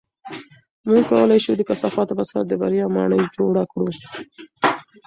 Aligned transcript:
موږ 0.87 1.01
کولی 1.11 1.39
شو 1.43 1.51
د 1.57 1.61
کثافاتو 1.69 2.17
په 2.19 2.23
سر 2.29 2.41
د 2.47 2.53
بریا 2.61 2.85
ماڼۍ 2.95 3.21
جوړه 3.35 3.63
کړو. 3.71 3.87